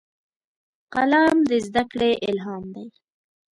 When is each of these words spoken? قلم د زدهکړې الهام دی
قلم 0.93 1.35
د 1.49 1.51
زدهکړې 1.65 2.11
الهام 2.27 2.63
دی 2.75 2.87